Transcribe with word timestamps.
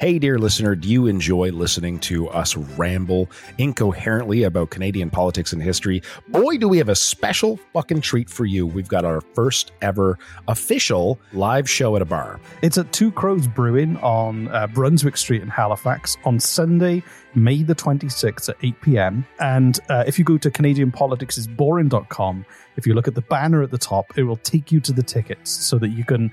Hey, 0.00 0.18
dear 0.18 0.38
listener, 0.38 0.74
do 0.74 0.88
you 0.88 1.08
enjoy 1.08 1.50
listening 1.50 1.98
to 2.00 2.26
us 2.30 2.56
ramble 2.56 3.28
incoherently 3.58 4.44
about 4.44 4.70
Canadian 4.70 5.10
politics 5.10 5.52
and 5.52 5.62
history? 5.62 6.00
Boy, 6.28 6.56
do 6.56 6.68
we 6.68 6.78
have 6.78 6.88
a 6.88 6.94
special 6.94 7.58
fucking 7.74 8.00
treat 8.00 8.30
for 8.30 8.46
you. 8.46 8.66
We've 8.66 8.88
got 8.88 9.04
our 9.04 9.20
first 9.20 9.72
ever 9.82 10.18
official 10.48 11.20
live 11.34 11.68
show 11.68 11.96
at 11.96 12.02
a 12.02 12.06
bar. 12.06 12.40
It's 12.62 12.78
at 12.78 12.90
Two 12.94 13.12
Crows 13.12 13.46
Brewing 13.46 13.98
on 13.98 14.48
uh, 14.48 14.68
Brunswick 14.68 15.18
Street 15.18 15.42
in 15.42 15.48
Halifax 15.48 16.16
on 16.24 16.40
Sunday, 16.40 17.02
May 17.34 17.62
the 17.62 17.74
26th 17.74 18.48
at 18.48 18.56
8 18.62 18.80
p.m. 18.80 19.26
And 19.38 19.78
uh, 19.90 20.04
if 20.06 20.18
you 20.18 20.24
go 20.24 20.38
to 20.38 20.50
CanadianPoliticsIsBoring.com, 20.50 22.46
if 22.76 22.86
you 22.86 22.94
look 22.94 23.06
at 23.06 23.14
the 23.14 23.20
banner 23.22 23.62
at 23.62 23.70
the 23.70 23.78
top, 23.78 24.16
it 24.16 24.22
will 24.22 24.38
take 24.38 24.72
you 24.72 24.80
to 24.80 24.92
the 24.92 25.02
tickets 25.02 25.50
so 25.50 25.78
that 25.78 25.88
you 25.88 26.04
can 26.04 26.32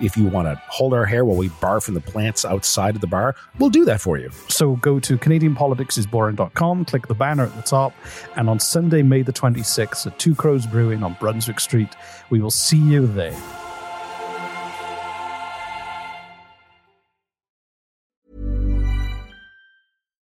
If 0.00 0.16
you 0.16 0.26
want 0.26 0.48
to 0.48 0.60
hold 0.68 0.94
our 0.94 1.04
hair 1.04 1.24
while 1.24 1.36
we 1.36 1.48
barf 1.48 1.84
from 1.84 1.94
the 1.94 2.00
plants 2.00 2.44
outside 2.44 2.94
of 2.94 3.00
the 3.00 3.06
bar, 3.06 3.34
we'll 3.58 3.70
do 3.70 3.84
that 3.84 4.00
for 4.00 4.18
you. 4.18 4.30
So 4.48 4.76
go 4.76 4.98
to 5.00 5.18
CanadianPoliticsIsBoring.com, 5.18 6.84
click 6.86 7.06
the 7.06 7.14
banner 7.14 7.44
at 7.44 7.56
the 7.56 7.62
top, 7.62 7.94
and 8.36 8.48
on 8.48 8.58
Sunday, 8.58 9.02
May 9.02 9.22
the 9.22 9.32
26th 9.32 10.06
at 10.06 10.18
Two 10.18 10.34
Crows 10.34 10.66
Brewing 10.66 11.02
on 11.02 11.16
Brunswick 11.20 11.60
Street, 11.60 11.94
we 12.30 12.40
will 12.40 12.50
see 12.50 12.78
you 12.78 13.06
there. 13.06 13.36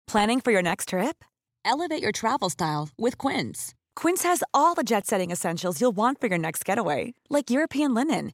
Planning 0.07 0.41
for 0.41 0.51
your 0.51 0.61
next 0.61 0.89
trip? 0.89 1.23
Elevate 1.65 2.01
your 2.01 2.11
travel 2.11 2.49
style 2.51 2.89
with 2.99 3.17
Quince. 3.17 3.73
Quince 3.95 4.21
has 4.23 4.43
all 4.53 4.75
the 4.75 4.83
jet 4.83 5.07
setting 5.07 5.31
essentials 5.31 5.81
you'll 5.81 5.95
want 5.95 6.19
for 6.21 6.27
your 6.27 6.37
next 6.37 6.65
getaway, 6.65 7.13
like 7.29 7.49
European 7.49 7.95
linen, 7.95 8.33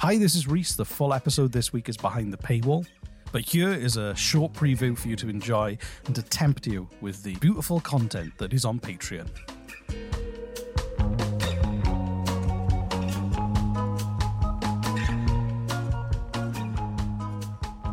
Hi, 0.00 0.16
this 0.16 0.34
is 0.34 0.48
Reese. 0.48 0.76
The 0.76 0.84
full 0.86 1.12
episode 1.12 1.52
this 1.52 1.74
week 1.74 1.86
is 1.90 1.98
behind 1.98 2.32
the 2.32 2.38
paywall. 2.38 2.86
But 3.32 3.42
here 3.42 3.68
is 3.68 3.98
a 3.98 4.14
short 4.14 4.54
preview 4.54 4.96
for 4.96 5.08
you 5.08 5.16
to 5.16 5.28
enjoy 5.28 5.76
and 6.06 6.14
to 6.14 6.22
tempt 6.22 6.66
you 6.66 6.88
with 7.02 7.22
the 7.22 7.34
beautiful 7.34 7.80
content 7.80 8.32
that 8.38 8.54
is 8.54 8.64
on 8.64 8.80
Patreon. 8.80 9.28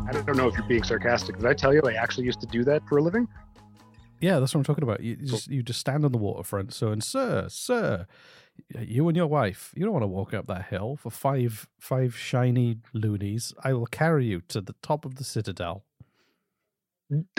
I 0.08 0.12
don't 0.12 0.34
know 0.38 0.48
if 0.48 0.56
you're 0.56 0.66
being 0.66 0.84
sarcastic. 0.84 1.36
Did 1.36 1.44
I 1.44 1.52
tell 1.52 1.74
you 1.74 1.82
I 1.84 1.92
actually 1.92 2.24
used 2.24 2.40
to 2.40 2.46
do 2.46 2.64
that 2.64 2.88
for 2.88 2.96
a 2.96 3.02
living? 3.02 3.28
Yeah, 4.22 4.40
that's 4.40 4.54
what 4.54 4.60
I'm 4.60 4.64
talking 4.64 4.84
about. 4.84 5.00
You 5.00 5.16
just 5.16 5.48
you 5.48 5.62
just 5.62 5.78
stand 5.78 6.06
on 6.06 6.12
the 6.12 6.18
waterfront, 6.18 6.72
so 6.72 6.88
and 6.88 7.04
sir, 7.04 7.48
sir, 7.50 8.06
you 8.80 9.08
and 9.08 9.16
your 9.16 9.26
wife, 9.26 9.72
you 9.76 9.84
don't 9.84 9.92
want 9.92 10.02
to 10.02 10.08
walk 10.08 10.34
up 10.34 10.46
that 10.48 10.66
hill 10.66 10.96
for 10.96 11.10
five 11.10 11.68
five 11.78 12.16
shiny 12.16 12.78
loonies. 12.92 13.52
I 13.64 13.72
will 13.72 13.86
carry 13.86 14.26
you 14.26 14.40
to 14.48 14.60
the 14.60 14.74
top 14.82 15.04
of 15.04 15.16
the 15.16 15.24
citadel. 15.24 15.84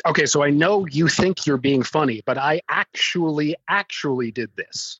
Okay, 0.08 0.26
so 0.26 0.42
I 0.44 0.50
know 0.50 0.88
you 0.88 1.08
think 1.08 1.46
you're 1.46 1.58
being 1.58 1.84
funny, 1.84 2.22
but 2.26 2.38
I 2.40 2.62
actually 2.70 3.56
actually 3.68 4.32
did 4.32 4.50
this 4.56 5.00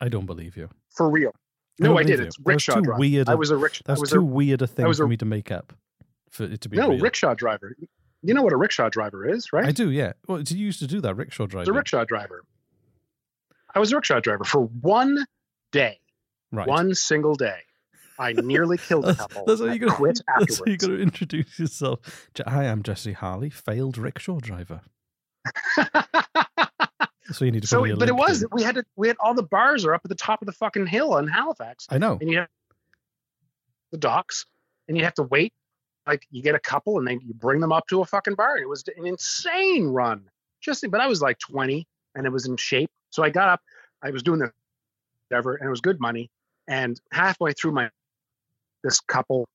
I 0.00 0.08
don't 0.08 0.26
believe 0.26 0.56
you. 0.56 0.68
for 0.90 1.10
real. 1.10 1.32
I 1.80 1.84
No, 1.84 1.98
I 1.98 2.04
did. 2.04 2.20
you. 2.20 2.26
It's 2.26 2.38
rickshaw 2.44 2.74
too 2.76 2.82
driver. 2.82 3.00
weird 3.00 3.28
I 3.28 3.32
of- 3.32 3.38
was 3.40 3.50
a 3.50 3.56
rickshaw. 3.56 3.82
I 3.86 3.92
That's 3.92 4.00
was 4.00 4.10
too 4.10 4.20
a, 4.20 4.22
weird 4.22 4.62
a 4.62 4.66
thing 4.68 4.86
was 4.86 4.98
for 4.98 5.08
me 5.08 5.16
to 5.16 5.24
make 5.24 5.50
up 5.50 5.72
for 6.30 6.44
it 6.44 6.60
to 6.60 6.68
be 6.68 6.76
no 6.76 6.90
real. 6.90 7.00
rickshaw 7.00 7.34
driver. 7.34 7.74
You 8.22 8.32
know 8.32 8.42
what 8.42 8.52
a 8.52 8.56
rickshaw 8.56 8.88
driver 8.90 9.28
is, 9.28 9.52
right? 9.52 9.66
I 9.66 9.72
do, 9.72 9.90
yeah. 9.90 10.12
Well, 10.28 10.38
did 10.38 10.52
you 10.52 10.64
used 10.66 10.78
to 10.78 10.86
do 10.86 11.00
that 11.00 11.14
rickshaw 11.16 11.46
driver. 11.46 11.70
a 11.70 11.74
rickshaw 11.74 12.04
driver. 12.04 12.44
I 13.74 13.80
was 13.80 13.92
a 13.92 13.96
rickshaw 13.96 14.20
driver 14.20 14.44
for 14.44 14.62
one 14.62 15.26
day, 15.72 15.98
right. 16.52 16.68
one 16.68 16.94
single 16.94 17.34
day. 17.34 17.58
I 18.18 18.32
nearly 18.32 18.78
killed 18.88 19.06
a 19.06 19.14
couple. 19.14 19.44
that's 19.44 19.60
how 19.60 19.66
you 19.66 19.80
got. 19.80 19.96
quit 19.96 20.20
That's 20.38 20.58
how 20.58 20.64
you 20.66 20.76
got 20.76 20.86
to 20.88 21.00
introduce 21.00 21.58
yourself. 21.58 22.30
Hi, 22.46 22.68
I'm 22.68 22.82
Jesse 22.82 23.12
Harley, 23.12 23.50
failed 23.50 23.98
rickshaw 23.98 24.38
driver. 24.40 24.82
So 27.32 27.46
you 27.46 27.52
need 27.52 27.62
to. 27.62 27.68
so, 27.68 27.96
but 27.96 28.08
it 28.08 28.14
was 28.14 28.44
we 28.52 28.62
had 28.62 28.74
to 28.74 28.84
we 28.96 29.08
had 29.08 29.16
all 29.18 29.32
the 29.32 29.42
bars 29.42 29.84
are 29.86 29.94
up 29.94 30.02
at 30.04 30.08
the 30.10 30.14
top 30.14 30.42
of 30.42 30.46
the 30.46 30.52
fucking 30.52 30.86
hill 30.86 31.16
in 31.16 31.26
Halifax, 31.26 31.86
I 31.88 31.96
know. 31.96 32.18
and 32.20 32.30
you 32.30 32.38
have 32.38 32.48
the 33.92 33.98
docks, 33.98 34.44
and 34.88 34.96
you 34.96 35.04
have 35.04 35.14
to 35.14 35.22
wait. 35.22 35.52
Like 36.06 36.26
you 36.30 36.42
get 36.42 36.54
a 36.54 36.58
couple, 36.58 36.98
and 36.98 37.08
then 37.08 37.20
you 37.24 37.32
bring 37.32 37.60
them 37.60 37.72
up 37.72 37.86
to 37.88 38.02
a 38.02 38.04
fucking 38.04 38.34
bar. 38.34 38.56
And 38.56 38.62
it 38.62 38.68
was 38.68 38.84
an 38.94 39.06
insane 39.06 39.86
run. 39.86 40.28
Just, 40.60 40.84
but 40.90 41.00
I 41.00 41.06
was 41.06 41.22
like 41.22 41.38
20, 41.38 41.86
and 42.14 42.26
it 42.26 42.30
was 42.30 42.46
in 42.46 42.58
shape. 42.58 42.90
So 43.14 43.22
I 43.22 43.30
got 43.30 43.48
up. 43.48 43.60
I 44.02 44.10
was 44.10 44.24
doing 44.24 44.40
the 44.40 44.50
whatever, 45.28 45.54
and 45.54 45.66
it 45.66 45.70
was 45.70 45.80
good 45.80 46.00
money. 46.00 46.30
And 46.66 47.00
halfway 47.12 47.52
through 47.52 47.70
my 47.70 47.88
this 48.82 48.98
couple, 49.00 49.46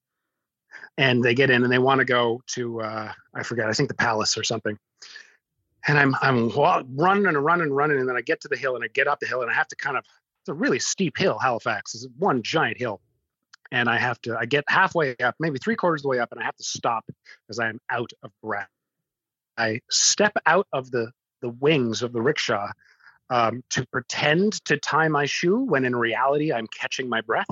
and 0.97 1.21
they 1.21 1.35
get 1.35 1.49
in, 1.49 1.63
and 1.63 1.71
they 1.71 1.77
want 1.77 1.99
to 1.99 2.05
go 2.05 2.41
to 2.53 2.81
uh, 2.81 3.11
I 3.35 3.43
forget. 3.43 3.67
I 3.67 3.73
think 3.73 3.89
the 3.89 3.95
Palace 3.95 4.37
or 4.37 4.43
something. 4.43 4.77
And 5.87 5.99
I'm 5.99 6.15
I'm 6.21 6.49
running 6.95 7.25
and 7.25 7.43
running 7.43 7.63
and 7.63 7.75
running, 7.75 7.99
and 7.99 8.07
then 8.07 8.15
I 8.15 8.21
get 8.21 8.39
to 8.41 8.47
the 8.47 8.55
hill, 8.55 8.75
and 8.75 8.83
I 8.83 8.87
get 8.87 9.07
up 9.07 9.19
the 9.19 9.27
hill, 9.27 9.41
and 9.41 9.51
I 9.51 9.53
have 9.53 9.67
to 9.67 9.75
kind 9.75 9.97
of 9.97 10.05
it's 10.41 10.49
a 10.49 10.53
really 10.53 10.79
steep 10.79 11.17
hill. 11.17 11.37
Halifax 11.37 11.95
is 11.95 12.07
one 12.17 12.41
giant 12.43 12.77
hill, 12.77 13.01
and 13.73 13.89
I 13.89 13.97
have 13.97 14.21
to 14.21 14.37
I 14.37 14.45
get 14.45 14.63
halfway 14.69 15.17
up, 15.17 15.35
maybe 15.37 15.59
three 15.59 15.75
quarters 15.75 15.99
of 15.99 16.03
the 16.03 16.09
way 16.09 16.19
up, 16.19 16.31
and 16.31 16.39
I 16.39 16.45
have 16.45 16.55
to 16.55 16.63
stop 16.63 17.03
because 17.45 17.59
I 17.59 17.67
am 17.67 17.81
out 17.89 18.11
of 18.23 18.31
breath. 18.41 18.69
I 19.57 19.81
step 19.89 20.31
out 20.45 20.67
of 20.71 20.91
the 20.91 21.11
the 21.41 21.49
wings 21.49 22.03
of 22.03 22.13
the 22.13 22.21
rickshaw 22.21 22.69
um, 23.29 23.63
to 23.69 23.85
pretend 23.87 24.63
to 24.65 24.77
tie 24.77 25.07
my 25.07 25.25
shoe 25.25 25.59
when 25.59 25.85
in 25.85 25.95
reality 25.95 26.51
I'm 26.51 26.67
catching 26.67 27.09
my 27.09 27.21
breath. 27.21 27.49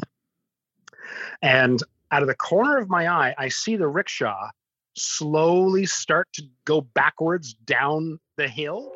And 1.42 1.82
out 2.12 2.22
of 2.22 2.28
the 2.28 2.36
corner 2.36 2.78
of 2.78 2.90
my 2.90 3.08
eye, 3.08 3.36
I 3.38 3.50
see 3.50 3.76
the 3.76 3.88
rickshaw 3.88 4.50
slowly 4.96 5.86
start 5.86 6.28
to 6.34 6.44
go 6.66 6.82
backwards 6.82 7.54
down 7.54 8.20
the 8.38 8.48
hill. 8.48 8.92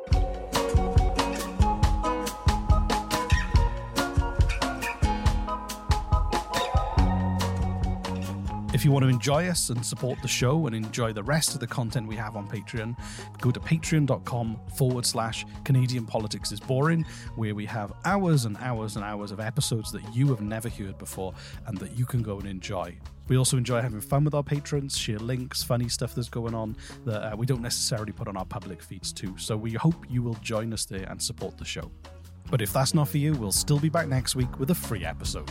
If 8.72 8.86
you 8.86 8.90
want 8.90 9.02
to 9.02 9.10
enjoy 9.10 9.48
us 9.48 9.68
and 9.68 9.84
support 9.84 10.18
the 10.22 10.28
show 10.28 10.66
and 10.66 10.74
enjoy 10.74 11.12
the 11.12 11.22
rest 11.22 11.52
of 11.52 11.60
the 11.60 11.66
content 11.66 12.08
we 12.08 12.16
have 12.16 12.36
on 12.36 12.48
Patreon, 12.48 12.96
go 13.38 13.50
to 13.50 13.60
patreon.com 13.60 14.58
forward 14.76 15.04
slash 15.04 15.44
Canadian 15.62 16.06
Politics 16.06 16.52
is 16.52 16.58
Boring, 16.58 17.04
where 17.36 17.54
we 17.54 17.66
have 17.66 17.92
hours 18.06 18.46
and 18.46 18.56
hours 18.56 18.96
and 18.96 19.04
hours 19.04 19.30
of 19.30 19.40
episodes 19.40 19.92
that 19.92 20.02
you 20.14 20.26
have 20.28 20.40
never 20.40 20.70
heard 20.70 20.96
before 20.96 21.34
and 21.66 21.76
that 21.78 21.98
you 21.98 22.06
can 22.06 22.22
go 22.22 22.38
and 22.38 22.48
enjoy. 22.48 22.96
We 23.28 23.36
also 23.36 23.58
enjoy 23.58 23.82
having 23.82 24.00
fun 24.00 24.24
with 24.24 24.32
our 24.32 24.42
patrons, 24.42 24.96
share 24.96 25.18
links, 25.18 25.62
funny 25.62 25.90
stuff 25.90 26.14
that's 26.14 26.30
going 26.30 26.54
on 26.54 26.74
that 27.04 27.34
uh, 27.34 27.36
we 27.36 27.44
don't 27.44 27.62
necessarily 27.62 28.12
put 28.12 28.26
on 28.26 28.38
our 28.38 28.46
public 28.46 28.82
feeds 28.82 29.12
too. 29.12 29.36
So 29.36 29.54
we 29.54 29.72
hope 29.74 30.06
you 30.08 30.22
will 30.22 30.38
join 30.42 30.72
us 30.72 30.86
there 30.86 31.06
and 31.10 31.22
support 31.22 31.58
the 31.58 31.66
show. 31.66 31.90
But 32.50 32.62
if 32.62 32.72
that's 32.72 32.94
not 32.94 33.08
for 33.08 33.18
you, 33.18 33.34
we'll 33.34 33.52
still 33.52 33.78
be 33.78 33.90
back 33.90 34.08
next 34.08 34.34
week 34.34 34.58
with 34.58 34.70
a 34.70 34.74
free 34.74 35.04
episode. 35.04 35.50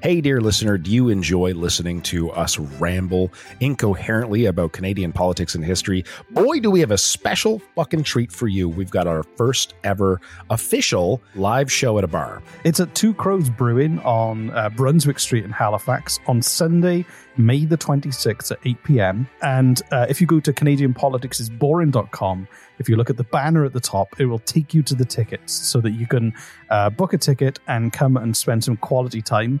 Hey, 0.00 0.20
dear 0.20 0.40
listener, 0.40 0.78
do 0.78 0.92
you 0.92 1.08
enjoy 1.08 1.54
listening 1.54 2.02
to 2.02 2.30
us 2.30 2.56
ramble 2.56 3.32
incoherently 3.58 4.46
about 4.46 4.70
Canadian 4.70 5.12
politics 5.12 5.56
and 5.56 5.64
history? 5.64 6.04
Boy, 6.30 6.60
do 6.60 6.70
we 6.70 6.78
have 6.78 6.92
a 6.92 6.98
special 6.98 7.60
fucking 7.74 8.04
treat 8.04 8.30
for 8.30 8.46
you. 8.46 8.68
We've 8.68 8.92
got 8.92 9.08
our 9.08 9.24
first 9.24 9.74
ever 9.82 10.20
official 10.50 11.20
live 11.34 11.72
show 11.72 11.98
at 11.98 12.04
a 12.04 12.06
bar. 12.06 12.44
It's 12.62 12.78
at 12.78 12.94
Two 12.94 13.12
Crows 13.12 13.50
Brewing 13.50 13.98
on 14.00 14.50
uh, 14.50 14.70
Brunswick 14.70 15.18
Street 15.18 15.44
in 15.44 15.50
Halifax 15.50 16.20
on 16.28 16.42
Sunday, 16.42 17.04
May 17.36 17.64
the 17.64 17.78
26th 17.78 18.52
at 18.52 18.58
8 18.64 18.82
p.m. 18.84 19.28
And 19.42 19.80
uh, 19.92 20.06
if 20.08 20.20
you 20.20 20.26
go 20.26 20.40
to 20.40 20.52
CanadianPoliticsIsBoring.com, 20.52 22.48
if 22.78 22.88
you 22.88 22.96
look 22.96 23.10
at 23.10 23.16
the 23.16 23.24
banner 23.24 23.64
at 23.64 23.72
the 23.72 23.80
top, 23.80 24.20
it 24.20 24.26
will 24.26 24.38
take 24.40 24.74
you 24.74 24.82
to 24.82 24.94
the 24.94 25.04
tickets 25.04 25.52
so 25.52 25.80
that 25.80 25.92
you 25.92 26.06
can 26.06 26.32
uh, 26.70 26.90
book 26.90 27.12
a 27.12 27.18
ticket 27.18 27.58
and 27.66 27.92
come 27.92 28.16
and 28.16 28.36
spend 28.36 28.64
some 28.64 28.76
quality 28.76 29.22
time. 29.22 29.60